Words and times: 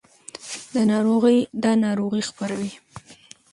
دا 0.73 0.83
ناروغۍ 1.85 2.21
خپروي. 2.29 2.71